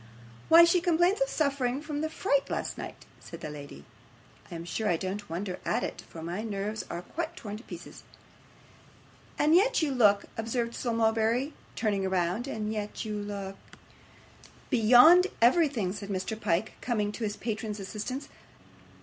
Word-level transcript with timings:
'Why, 0.49 0.63
she 0.63 0.81
complains 0.81 1.21
of 1.21 1.29
suffering 1.29 1.79
from 1.79 2.01
the 2.01 2.09
fright 2.09 2.41
of 2.45 2.49
last 2.49 2.75
night,' 2.75 3.05
said 3.19 3.41
the 3.41 3.51
lady. 3.51 3.85
'I 4.51 4.55
am 4.55 4.65
sure 4.65 4.89
I 4.89 4.97
don't 4.97 5.29
wonder 5.29 5.59
at 5.63 5.83
it, 5.83 6.01
for 6.09 6.23
my 6.23 6.41
nerves 6.41 6.83
are 6.89 7.03
quite 7.03 7.35
torn 7.35 7.57
to 7.57 7.63
pieces.' 7.63 8.01
'And 9.37 9.53
yet 9.53 9.83
you 9.83 9.91
look,' 9.91 10.25
observed 10.37 10.73
Sir 10.73 10.91
Mulberry, 10.91 11.53
turning 11.75 12.09
round; 12.09 12.47
'and 12.47 12.73
yet 12.73 13.05
you 13.05 13.15
look' 13.15 13.57
'Beyond 14.71 15.27
everything,' 15.39 15.93
said 15.93 16.09
Mr. 16.09 16.35
Pyke, 16.35 16.73
coming 16.81 17.11
to 17.11 17.23
his 17.23 17.37
patron's 17.37 17.79
assistance. 17.79 18.27